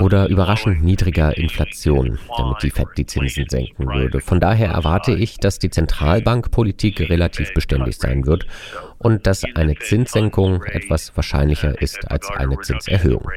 oder 0.00 0.28
überraschend 0.28 0.82
niedriger 0.82 1.36
Inflation, 1.36 2.18
damit 2.36 2.60
die 2.64 2.70
Fed 2.70 2.88
die 2.96 3.06
Zinsen 3.06 3.48
senken 3.48 3.86
würde. 3.86 4.20
Von 4.20 4.40
daher 4.40 4.70
erwarte 4.70 5.12
ich, 5.12 5.36
dass 5.36 5.60
die 5.60 5.70
Zentralbankpolitik 5.70 7.08
relativ 7.08 7.54
beständig 7.54 7.96
sein 7.96 8.26
wird 8.26 8.46
und 8.98 9.28
dass 9.28 9.44
eine 9.54 9.76
Zinssenkung 9.76 10.64
etwas 10.64 11.16
wahrscheinlicher 11.16 11.80
ist 11.80 12.10
als 12.10 12.28
eine 12.30 12.58
Zinserhöhung. 12.58 13.28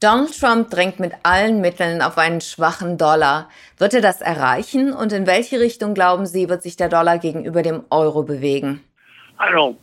Donald 0.00 0.40
Trump 0.40 0.70
drängt 0.70 0.98
mit 0.98 1.12
allen 1.24 1.60
Mitteln 1.60 2.00
auf 2.00 2.16
einen 2.16 2.40
schwachen 2.40 2.96
Dollar. 2.96 3.50
Wird 3.76 3.92
er 3.92 4.00
das 4.00 4.22
erreichen 4.22 4.94
und 4.94 5.12
in 5.12 5.26
welche 5.26 5.60
Richtung 5.60 5.92
glauben 5.92 6.24
Sie, 6.24 6.48
wird 6.48 6.62
sich 6.62 6.76
der 6.76 6.88
Dollar 6.88 7.18
gegenüber 7.18 7.60
dem 7.60 7.84
Euro 7.90 8.22
bewegen? 8.22 8.80
Uh, 9.38 9.74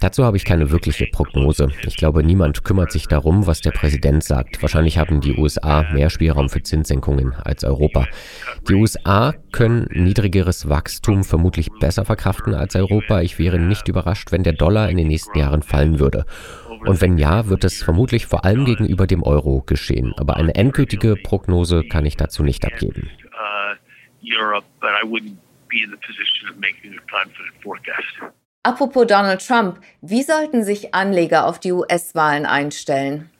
Dazu 0.00 0.24
habe 0.24 0.36
ich 0.36 0.44
keine 0.44 0.70
wirkliche 0.70 1.06
Prognose. 1.06 1.68
Ich 1.86 1.96
glaube, 1.96 2.22
niemand 2.22 2.64
kümmert 2.64 2.92
sich 2.92 3.06
darum, 3.06 3.46
was 3.46 3.60
der 3.60 3.70
Präsident 3.70 4.22
sagt. 4.22 4.60
Wahrscheinlich 4.60 4.98
haben 4.98 5.20
die 5.20 5.36
USA 5.36 5.84
mehr 5.92 6.10
Spielraum 6.10 6.48
für 6.48 6.62
Zinssenkungen 6.62 7.32
als 7.34 7.64
Europa. 7.64 8.06
Die 8.68 8.74
USA 8.74 9.34
können 9.52 9.86
niedrigeres 9.92 10.68
Wachstum 10.68 11.24
vermutlich 11.24 11.70
besser 11.80 12.04
verkraften 12.04 12.54
als 12.54 12.76
Europa. 12.76 13.20
Ich 13.20 13.38
wäre 13.38 13.58
nicht 13.58 13.88
überrascht, 13.88 14.32
wenn 14.32 14.42
der 14.42 14.52
Dollar 14.52 14.90
in 14.90 14.96
den 14.96 15.08
nächsten 15.08 15.38
Jahren 15.38 15.62
fallen 15.62 15.98
würde. 16.00 16.26
Und 16.86 17.00
wenn 17.00 17.16
ja, 17.16 17.48
wird 17.48 17.64
es 17.64 17.82
vermutlich 17.82 18.26
vor 18.26 18.44
allem 18.44 18.64
gegenüber 18.64 19.06
dem 19.06 19.22
Euro 19.22 19.62
geschehen. 19.62 20.12
Aber 20.16 20.36
eine 20.36 20.54
endgültige 20.54 21.16
Prognose 21.16 21.82
kann 21.88 22.04
ich 22.04 22.16
dazu 22.16 22.42
nicht 22.42 22.64
abgeben. 22.64 23.10
Apropos 28.62 29.06
Donald 29.06 29.46
Trump, 29.46 29.80
wie 30.00 30.22
sollten 30.22 30.64
sich 30.64 30.94
Anleger 30.94 31.46
auf 31.46 31.58
die 31.58 31.72
US-Wahlen 31.72 32.46
einstellen? 32.46 33.30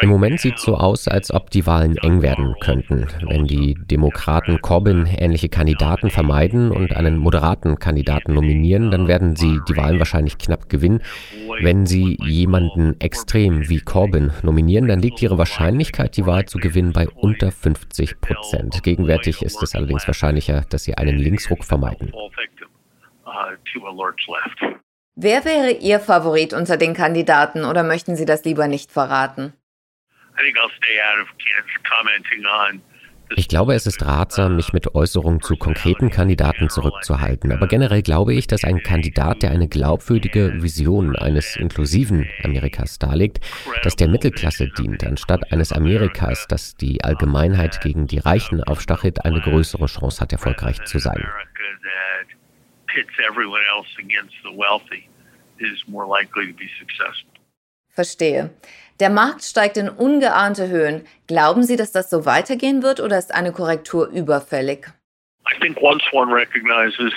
Im 0.00 0.08
Moment 0.08 0.40
sieht 0.40 0.56
es 0.56 0.62
so 0.62 0.76
aus, 0.76 1.08
als 1.08 1.32
ob 1.32 1.50
die 1.50 1.66
Wahlen 1.66 1.96
eng 1.98 2.22
werden 2.22 2.54
könnten. 2.60 3.06
Wenn 3.26 3.46
die 3.46 3.74
Demokraten 3.74 4.60
Corbyn 4.60 5.06
ähnliche 5.06 5.48
Kandidaten 5.48 6.10
vermeiden 6.10 6.70
und 6.70 6.94
einen 6.94 7.18
moderaten 7.18 7.78
Kandidaten 7.78 8.34
nominieren, 8.34 8.90
dann 8.90 9.08
werden 9.08 9.36
sie 9.36 9.60
die 9.68 9.76
Wahlen 9.76 9.98
wahrscheinlich 9.98 10.38
knapp 10.38 10.68
gewinnen. 10.68 11.02
Wenn 11.60 11.86
sie 11.86 12.16
jemanden 12.22 13.00
extrem 13.00 13.68
wie 13.68 13.80
Corbyn 13.80 14.32
nominieren, 14.42 14.88
dann 14.88 15.00
liegt 15.00 15.20
ihre 15.22 15.38
Wahrscheinlichkeit, 15.38 16.16
die 16.16 16.26
Wahl 16.26 16.46
zu 16.46 16.58
gewinnen, 16.58 16.92
bei 16.92 17.08
unter 17.08 17.50
50 17.50 18.20
Prozent. 18.20 18.82
Gegenwärtig 18.82 19.42
ist 19.42 19.62
es 19.62 19.74
allerdings 19.74 20.06
wahrscheinlicher, 20.06 20.64
dass 20.68 20.84
sie 20.84 20.94
einen 20.94 21.18
Linksruck 21.18 21.64
vermeiden. 21.64 22.12
Wer 25.22 25.44
wäre 25.44 25.72
Ihr 25.72 26.00
Favorit 26.00 26.54
unter 26.54 26.78
den 26.78 26.94
Kandidaten 26.94 27.66
oder 27.66 27.82
möchten 27.82 28.16
Sie 28.16 28.24
das 28.24 28.42
lieber 28.46 28.68
nicht 28.68 28.90
verraten? 28.90 29.52
Ich 33.36 33.48
glaube, 33.48 33.74
es 33.74 33.86
ist 33.86 34.02
ratsam, 34.02 34.56
mich 34.56 34.72
mit 34.72 34.94
Äußerungen 34.94 35.42
zu 35.42 35.56
konkreten 35.56 36.08
Kandidaten 36.08 36.70
zurückzuhalten. 36.70 37.52
Aber 37.52 37.68
generell 37.68 38.00
glaube 38.00 38.32
ich, 38.32 38.46
dass 38.46 38.64
ein 38.64 38.82
Kandidat, 38.82 39.42
der 39.42 39.50
eine 39.50 39.68
glaubwürdige 39.68 40.62
Vision 40.62 41.14
eines 41.14 41.54
inklusiven 41.56 42.26
Amerikas 42.42 42.98
darlegt, 42.98 43.40
das 43.82 43.96
der 43.96 44.08
Mittelklasse 44.08 44.68
dient, 44.68 45.04
anstatt 45.04 45.52
eines 45.52 45.70
Amerikas, 45.70 46.46
das 46.48 46.76
die 46.76 47.04
Allgemeinheit 47.04 47.82
gegen 47.82 48.06
die 48.06 48.20
Reichen 48.20 48.64
aufstachelt, 48.64 49.22
eine 49.22 49.42
größere 49.42 49.84
Chance 49.84 50.22
hat, 50.22 50.32
erfolgreich 50.32 50.82
zu 50.86 50.98
sein 50.98 51.28
pits 52.94 53.14
everyone 53.22 53.62
else 53.72 53.88
against 53.98 54.34
the 54.42 54.50
wealthy 54.50 55.09
is 55.60 55.86
more 55.86 56.06
likely 56.06 56.52
to 56.52 56.58
be 56.58 56.68
successful. 56.78 57.30
Verstehe. 57.90 58.50
Der 59.00 59.10
Markt 59.10 59.42
steigt 59.42 59.76
in 59.76 59.88
ungeahnte 59.88 60.68
Höhen. 60.68 61.06
Glauben 61.26 61.62
Sie, 61.62 61.76
dass 61.76 61.92
das 61.92 62.10
so 62.10 62.24
weitergehen 62.24 62.82
wird 62.82 63.00
oder 63.00 63.18
ist 63.18 63.34
eine 63.34 63.52
Korrektur 63.52 64.08
überfällig? 64.08 64.86
I 65.50 65.58
think 65.60 65.80
once 65.82 66.02
one 66.12 66.32
recognizes 66.32 67.12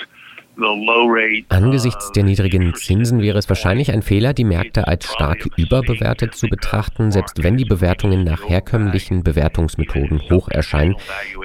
Angesichts 1.48 2.12
der 2.12 2.24
niedrigen 2.24 2.74
Zinsen 2.74 3.20
wäre 3.20 3.38
es 3.38 3.48
wahrscheinlich 3.48 3.92
ein 3.92 4.02
Fehler, 4.02 4.34
die 4.34 4.44
Märkte 4.44 4.86
als 4.86 5.06
stark 5.06 5.48
überbewertet 5.56 6.34
zu 6.34 6.48
betrachten, 6.48 7.10
selbst 7.10 7.42
wenn 7.42 7.56
die 7.56 7.64
Bewertungen 7.64 8.24
nach 8.24 8.48
herkömmlichen 8.48 9.22
Bewertungsmethoden 9.22 10.20
hoch 10.30 10.48
erscheinen, 10.48 10.96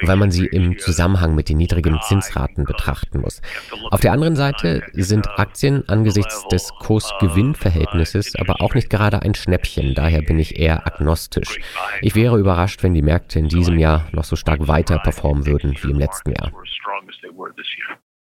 weil 0.02 0.16
man 0.16 0.30
sie 0.30 0.46
im 0.46 0.78
Zusammenhang 0.78 1.34
mit 1.34 1.48
den 1.48 1.58
niedrigen 1.58 1.98
Zinsraten 2.02 2.64
betrachten 2.64 3.20
muss. 3.20 3.42
Auf 3.90 4.00
der 4.00 4.12
anderen 4.12 4.36
Seite 4.36 4.82
sind 4.92 5.28
Aktien 5.38 5.88
angesichts 5.88 6.46
des 6.48 6.70
Kurs-Gewinn-Verhältnisses 6.80 8.36
aber 8.36 8.60
auch 8.60 8.74
nicht 8.74 8.90
gerade 8.90 9.22
ein 9.22 9.34
Schnäppchen, 9.34 9.94
daher 9.94 10.22
bin 10.22 10.38
ich 10.38 10.58
eher 10.58 10.86
agnostisch. 10.86 11.58
Ich 12.00 12.14
wäre 12.14 12.38
überrascht, 12.38 12.82
wenn 12.82 12.94
die 12.94 13.02
Märkte 13.02 13.38
in 13.38 13.48
diesem 13.48 13.78
Jahr 13.78 14.06
noch 14.12 14.24
so 14.24 14.36
stark 14.36 14.68
weiter 14.68 14.98
performen 14.98 15.46
würden 15.46 15.76
wie 15.82 15.90
im 15.90 15.98
letzten 15.98 16.32
Jahr. 16.32 16.52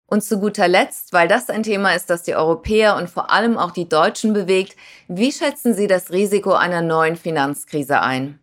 Und 0.07 0.23
zu 0.23 0.39
guter 0.39 0.69
Letzt, 0.69 1.13
weil 1.13 1.27
das 1.27 1.51
ein 1.51 1.65
Thema 1.65 1.93
ist, 1.95 2.11
das 2.11 2.23
die 2.23 2.37
Europäer 2.37 2.97
und 2.97 3.11
vor 3.11 3.31
allem 3.31 3.59
auch 3.59 3.73
die 3.73 3.89
Deutschen 3.89 4.33
bewegt, 4.33 4.77
wie 5.09 5.33
schätzen 5.33 5.75
Sie 5.75 5.89
das 5.89 6.13
Risiko 6.13 6.53
einer 6.53 6.81
neuen 6.81 7.17
Finanzkrise 7.17 8.01
ein? 8.01 8.39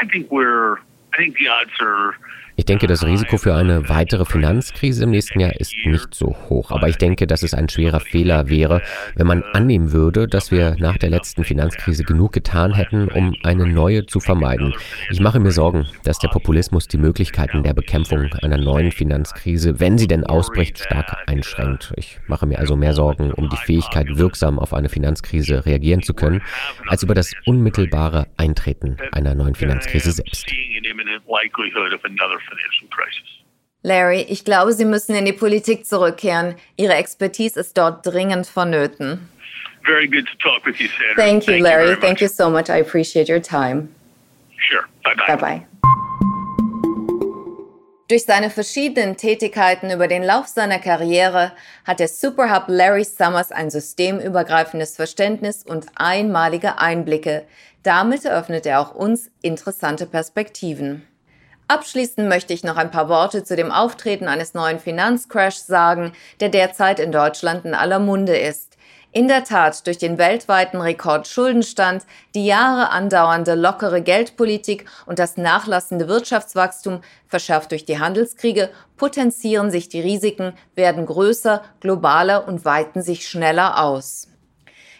I 0.00 0.06
think 0.06 0.30
we're, 0.30 0.76
I 1.14 1.16
think 1.16 1.36
the 1.38 1.48
odds 1.48 1.72
are 1.80 2.12
Ich 2.58 2.64
denke, 2.64 2.88
das 2.88 3.06
Risiko 3.06 3.36
für 3.38 3.54
eine 3.54 3.88
weitere 3.88 4.24
Finanzkrise 4.24 5.04
im 5.04 5.10
nächsten 5.10 5.38
Jahr 5.38 5.54
ist 5.60 5.76
nicht 5.84 6.12
so 6.12 6.34
hoch. 6.48 6.72
Aber 6.72 6.88
ich 6.88 6.96
denke, 6.96 7.28
dass 7.28 7.44
es 7.44 7.54
ein 7.54 7.68
schwerer 7.68 8.00
Fehler 8.00 8.48
wäre, 8.48 8.82
wenn 9.14 9.28
man 9.28 9.44
annehmen 9.52 9.92
würde, 9.92 10.26
dass 10.26 10.50
wir 10.50 10.74
nach 10.76 10.96
der 10.96 11.08
letzten 11.08 11.44
Finanzkrise 11.44 12.02
genug 12.02 12.32
getan 12.32 12.74
hätten, 12.74 13.06
um 13.10 13.36
eine 13.44 13.64
neue 13.64 14.06
zu 14.06 14.18
vermeiden. 14.18 14.74
Ich 15.08 15.20
mache 15.20 15.38
mir 15.38 15.52
Sorgen, 15.52 15.86
dass 16.02 16.18
der 16.18 16.30
Populismus 16.30 16.88
die 16.88 16.98
Möglichkeiten 16.98 17.62
der 17.62 17.74
Bekämpfung 17.74 18.28
einer 18.42 18.58
neuen 18.58 18.90
Finanzkrise, 18.90 19.78
wenn 19.78 19.96
sie 19.96 20.08
denn 20.08 20.24
ausbricht, 20.24 20.80
stark 20.80 21.16
einschränkt. 21.28 21.92
Ich 21.94 22.18
mache 22.26 22.46
mir 22.46 22.58
also 22.58 22.74
mehr 22.74 22.92
Sorgen 22.92 23.30
um 23.30 23.48
die 23.48 23.56
Fähigkeit, 23.56 24.08
wirksam 24.18 24.58
auf 24.58 24.74
eine 24.74 24.88
Finanzkrise 24.88 25.64
reagieren 25.64 26.02
zu 26.02 26.12
können, 26.12 26.42
als 26.88 27.04
über 27.04 27.14
das 27.14 27.32
unmittelbare 27.46 28.26
Eintreten 28.36 28.96
einer 29.12 29.36
neuen 29.36 29.54
Finanzkrise 29.54 30.10
selbst. 30.10 30.50
Larry, 33.82 34.22
ich 34.28 34.44
glaube, 34.44 34.72
Sie 34.72 34.84
müssen 34.84 35.14
in 35.14 35.24
die 35.24 35.32
Politik 35.32 35.86
zurückkehren. 35.86 36.56
Ihre 36.76 36.94
Expertise 36.94 37.60
ist 37.60 37.78
dort 37.78 38.04
dringend 38.04 38.46
vonnöten. 38.46 39.28
Very 39.84 40.06
good 40.06 40.26
to 40.26 40.34
talk 40.38 40.66
with 40.66 40.78
you, 40.78 40.88
Sandra. 40.88 41.24
Thank 41.24 41.46
you, 41.46 41.62
Larry. 41.62 41.90
You 41.90 41.96
Thank 41.96 42.20
you 42.20 42.28
so 42.28 42.50
much. 42.50 42.68
I 42.68 42.80
appreciate 42.80 43.30
your 43.30 43.40
time. 43.40 43.88
Sure. 44.58 44.84
Bye-bye. 45.04 45.36
Bye-bye. 45.36 45.66
Durch 48.08 48.24
seine 48.24 48.50
verschiedenen 48.50 49.16
Tätigkeiten 49.18 49.90
über 49.90 50.08
den 50.08 50.22
Lauf 50.22 50.46
seiner 50.46 50.78
Karriere 50.78 51.52
hat 51.84 52.00
der 52.00 52.08
Superhub 52.08 52.64
Larry 52.68 53.04
Summers 53.04 53.52
ein 53.52 53.70
systemübergreifendes 53.70 54.96
Verständnis 54.96 55.62
und 55.62 55.86
einmalige 55.94 56.78
Einblicke. 56.78 57.44
Damit 57.82 58.24
eröffnet 58.24 58.64
er 58.66 58.80
auch 58.80 58.94
uns 58.94 59.30
interessante 59.42 60.06
Perspektiven. 60.06 61.06
Abschließend 61.68 62.28
möchte 62.28 62.54
ich 62.54 62.64
noch 62.64 62.78
ein 62.78 62.90
paar 62.90 63.10
Worte 63.10 63.44
zu 63.44 63.54
dem 63.54 63.70
Auftreten 63.70 64.26
eines 64.26 64.54
neuen 64.54 64.80
Finanzcrashs 64.80 65.66
sagen, 65.66 66.12
der 66.40 66.48
derzeit 66.48 66.98
in 66.98 67.12
Deutschland 67.12 67.66
in 67.66 67.74
aller 67.74 67.98
Munde 67.98 68.38
ist. 68.38 68.78
In 69.12 69.28
der 69.28 69.44
Tat, 69.44 69.86
durch 69.86 69.98
den 69.98 70.16
weltweiten 70.16 70.80
Rekordschuldenstand, 70.80 72.04
die 72.34 72.46
Jahre 72.46 72.90
andauernde 72.90 73.54
lockere 73.54 74.00
Geldpolitik 74.00 74.86
und 75.04 75.18
das 75.18 75.36
nachlassende 75.36 76.08
Wirtschaftswachstum, 76.08 77.00
verschärft 77.26 77.70
durch 77.72 77.84
die 77.84 77.98
Handelskriege, 77.98 78.70
potenzieren 78.96 79.70
sich 79.70 79.90
die 79.90 80.00
Risiken, 80.00 80.54
werden 80.74 81.04
größer, 81.04 81.62
globaler 81.80 82.48
und 82.48 82.64
weiten 82.64 83.02
sich 83.02 83.28
schneller 83.28 83.82
aus. 83.82 84.28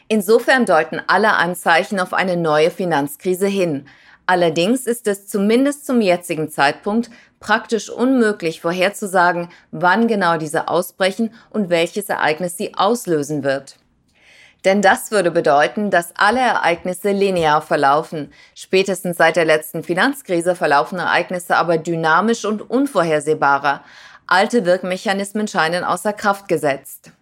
Insofern 0.09 0.67
deuten 0.67 1.01
alle 1.07 1.35
Anzeichen 1.35 2.01
auf 2.01 2.13
eine 2.13 2.37
neue 2.37 2.71
Finanzkrise 2.71 3.47
hin. 3.47 3.87
Allerdings 4.29 4.87
ist 4.87 5.07
es 5.07 5.27
zumindest 5.27 5.87
zum 5.87 6.03
jetzigen 6.03 6.51
Zeitpunkt 6.51 7.09
praktisch 7.41 7.89
unmöglich 7.89 8.61
vorherzusagen, 8.61 9.49
wann 9.71 10.07
genau 10.07 10.37
diese 10.37 10.69
ausbrechen 10.69 11.33
und 11.49 11.71
welches 11.71 12.11
Ereignis 12.11 12.59
sie 12.59 12.75
auslösen 12.75 13.43
wird. 13.43 13.77
Denn 14.67 14.83
das 14.83 15.11
würde 15.11 15.31
bedeuten, 15.31 15.91
dass 15.91 16.15
alle 16.15 16.41
Ereignisse 16.41 17.11
linear 17.11 17.63
verlaufen. 17.63 18.31
Spätestens 18.55 19.17
seit 19.17 19.37
der 19.37 19.47
letzten 19.47 19.83
Finanzkrise 19.83 20.55
verlaufen 20.55 20.99
Ereignisse 20.99 21.57
aber 21.57 21.79
dynamisch 21.79 22.45
und 22.45 22.69
unvorhersehbarer. 22.69 23.83
Alte 24.27 24.67
Wirkmechanismen 24.67 25.49
scheinen 25.49 25.85
außer 25.85 26.13
Kraft 26.13 26.49
gesetzt. 26.49 27.13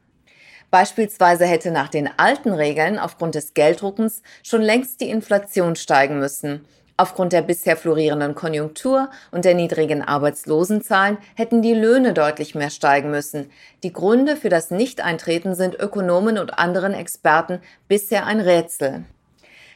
Beispielsweise 0.73 1.47
hätte 1.47 1.71
nach 1.71 1.89
den 1.89 2.11
alten 2.19 2.53
Regeln 2.53 2.99
aufgrund 2.99 3.37
des 3.37 3.55
Gelddruckens 3.55 4.23
schon 4.43 4.61
längst 4.61 5.01
die 5.01 5.11
Inflation 5.11 5.77
steigen 5.77 6.19
müssen. 6.19 6.67
Aufgrund 6.99 7.35
der 7.35 7.43
bisher 7.43 7.77
florierenden 7.77 8.35
Konjunktur 8.35 9.11
und 9.31 9.45
der 9.45 9.55
niedrigen 9.55 10.03
Arbeitslosenzahlen 10.03 11.19
hätten 11.35 11.61
die 11.61 11.75
Löhne 11.75 12.15
deutlich 12.15 12.55
mehr 12.55 12.71
steigen 12.71 13.11
müssen. 13.11 13.51
Die 13.83 13.93
Gründe 13.93 14.35
für 14.37 14.49
das 14.49 14.71
Nichteintreten 14.71 15.55
sind 15.55 15.79
Ökonomen 15.79 16.39
und 16.39 16.59
anderen 16.59 16.95
Experten 16.95 17.61
bisher 17.87 18.25
ein 18.25 18.41
Rätsel. 18.41 19.05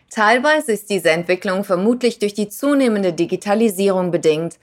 Teilweise 0.08 0.72
ist 0.72 0.88
diese 0.88 1.10
Entwicklung 1.10 1.62
vermutlich 1.62 2.18
durch 2.18 2.34
die 2.34 2.48
zunehmende 2.48 3.12
Digitalisierung 3.12 4.10
bedingt. 4.10 4.58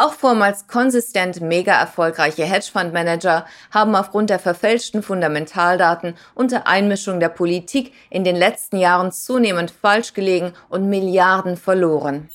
Auch 0.00 0.14
vormals 0.14 0.66
konsistent 0.66 1.42
mega 1.42 1.78
erfolgreiche 1.78 2.44
Hedgefondsmanager 2.44 3.44
haben 3.70 3.94
aufgrund 3.94 4.30
der 4.30 4.38
verfälschten 4.38 5.02
Fundamentaldaten 5.02 6.16
und 6.34 6.52
der 6.52 6.66
Einmischung 6.66 7.20
der 7.20 7.28
Politik 7.28 7.92
in 8.08 8.24
den 8.24 8.34
letzten 8.34 8.78
Jahren 8.78 9.12
zunehmend 9.12 9.70
falsch 9.70 10.14
gelegen 10.14 10.54
und 10.70 10.88
Milliarden 10.88 11.58
verloren. 11.58 12.30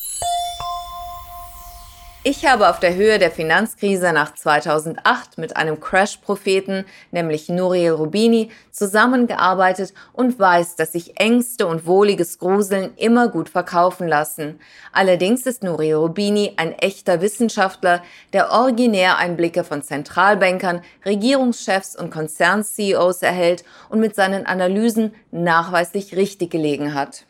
Ich 2.28 2.44
habe 2.48 2.72
auf 2.72 2.80
der 2.80 2.96
Höhe 2.96 3.20
der 3.20 3.30
Finanzkrise 3.30 4.12
nach 4.12 4.34
2008 4.34 5.38
mit 5.38 5.58
einem 5.58 5.80
Crash-Propheten, 5.80 6.86
nämlich 7.12 7.50
Nouriel 7.50 7.92
Rubini, 7.92 8.50
zusammengearbeitet 8.72 9.94
und 10.12 10.40
weiß, 10.40 10.76
dass 10.76 10.94
sich 10.94 11.20
Ängste 11.20 11.68
und 11.68 11.86
wohliges 11.86 12.40
Gruseln 12.40 12.94
immer 12.96 13.28
gut 13.28 13.48
verkaufen 13.48 14.08
lassen. 14.08 14.60
Allerdings 14.92 15.46
ist 15.46 15.62
Nouriel 15.62 15.98
Rubini 15.98 16.54
ein 16.58 16.72
echter 16.72 17.22
Wissenschaftler, 17.22 18.02
der 18.34 18.50
originär 18.50 19.20
Einblicke 19.20 19.64
von 19.64 19.84
Zentralbankern, 19.84 20.82
Regierungschefs 21.06 21.96
und 21.96 22.10
Konzern-CEOs 22.10 23.22
erhält 23.22 23.64
und 23.90 24.00
mit 24.00 24.16
seinen 24.16 24.48
Analysen 24.48 25.14
nachweislich 25.30 26.16
richtig 26.16 26.50
gelegen 26.50 26.96
hat. 26.96 27.28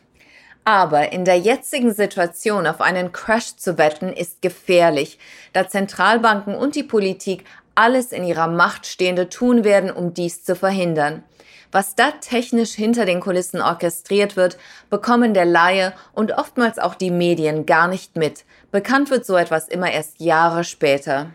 Aber 0.65 1.11
in 1.13 1.25
der 1.25 1.37
jetzigen 1.37 1.93
Situation 1.93 2.65
auf 2.65 2.81
einen 2.81 3.11
Crash 3.11 3.55
zu 3.55 3.77
wetten, 3.77 4.11
ist 4.11 4.41
gefährlich, 4.41 5.19
da 5.53 5.69
Zentralbanken 5.69 6.55
und 6.55 6.75
die 6.75 6.83
Politik 6.83 7.45
alles 7.75 8.11
in 8.11 8.23
ihrer 8.23 8.47
Macht 8.47 8.87
Stehende 8.87 9.29
tun 9.29 9.63
werden, 9.63 9.91
um 9.91 10.15
dies 10.15 10.43
zu 10.43 10.55
verhindern. 10.55 11.23
Was 11.71 11.93
da 11.93 12.11
technisch 12.11 12.71
hinter 12.71 13.05
den 13.05 13.19
Kulissen 13.19 13.61
orchestriert 13.61 14.35
wird, 14.35 14.57
bekommen 14.89 15.33
der 15.33 15.45
Laie 15.45 15.93
und 16.13 16.31
oftmals 16.31 16.79
auch 16.79 16.95
die 16.95 17.11
Medien 17.11 17.65
gar 17.65 17.87
nicht 17.87 18.15
mit. 18.15 18.45
Bekannt 18.71 19.11
wird 19.11 19.25
so 19.25 19.35
etwas 19.35 19.67
immer 19.67 19.91
erst 19.91 20.19
Jahre 20.19 20.63
später. 20.63 21.31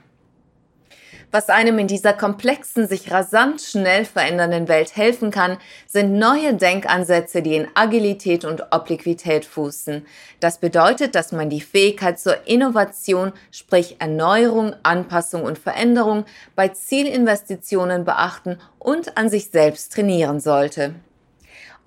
Was 1.32 1.48
einem 1.48 1.78
in 1.78 1.86
dieser 1.86 2.12
komplexen, 2.12 2.88
sich 2.88 3.12
rasant 3.12 3.60
schnell 3.60 4.04
verändernden 4.04 4.66
Welt 4.66 4.96
helfen 4.96 5.30
kann, 5.30 5.58
sind 5.86 6.18
neue 6.18 6.54
Denkansätze, 6.54 7.40
die 7.40 7.54
in 7.54 7.68
Agilität 7.74 8.44
und 8.44 8.72
Obliquität 8.72 9.44
fußen. 9.44 10.04
Das 10.40 10.58
bedeutet, 10.58 11.14
dass 11.14 11.30
man 11.30 11.48
die 11.48 11.60
Fähigkeit 11.60 12.18
zur 12.18 12.48
Innovation, 12.48 13.32
sprich 13.52 13.96
Erneuerung, 14.00 14.74
Anpassung 14.82 15.44
und 15.44 15.56
Veränderung 15.56 16.24
bei 16.56 16.68
Zielinvestitionen 16.68 18.04
beachten 18.04 18.58
und 18.80 19.16
an 19.16 19.28
sich 19.28 19.50
selbst 19.50 19.92
trainieren 19.92 20.40
sollte. 20.40 20.96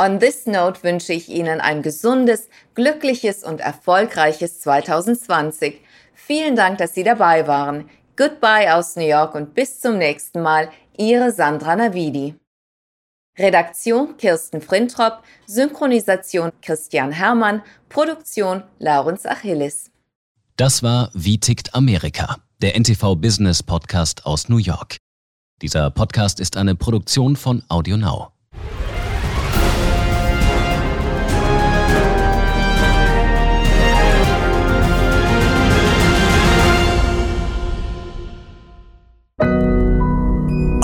On 0.01 0.19
this 0.19 0.47
note 0.47 0.84
wünsche 0.84 1.12
ich 1.12 1.27
Ihnen 1.27 1.60
ein 1.60 1.82
gesundes, 1.82 2.47
glückliches 2.75 3.43
und 3.43 3.60
erfolgreiches 3.60 4.62
2020. 4.62 5.82
Vielen 6.13 6.56
Dank, 6.56 6.77
dass 6.77 6.93
Sie 6.95 7.03
dabei 7.03 7.45
waren. 7.45 7.89
Goodbye 8.15 8.71
aus 8.71 8.95
New 8.95 9.08
York 9.08 9.34
und 9.34 9.56
bis 9.56 9.80
zum 9.80 9.97
nächsten 9.97 10.43
Mal, 10.43 10.69
Ihre 10.97 11.32
Sandra 11.32 11.76
Navidi. 11.76 12.36
Redaktion 13.39 14.15
Kirsten 14.17 14.62
Frintrop, 14.62 15.23
Synchronisation 15.47 16.52
Christian 16.62 17.12
Hermann, 17.12 17.63
Produktion 17.89 18.63
Laurens 18.78 19.26
Achilles. 19.26 19.89
Das 20.58 20.84
war 20.84 21.10
Wie 21.15 21.39
tickt 21.39 21.73
Amerika, 21.73 22.38
der 22.62 22.76
NTV 22.80 23.15
Business 23.15 23.63
Podcast 23.63 24.28
aus 24.28 24.47
New 24.47 24.58
York. 24.58 24.97
Dieser 25.63 25.89
Podcast 25.89 26.39
ist 26.39 26.56
eine 26.56 26.76
Produktion 26.76 27.36
von 27.36 27.63
AudioNow. 27.69 28.33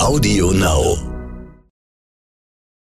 Audio 0.00 0.50
Now. 0.52 1.09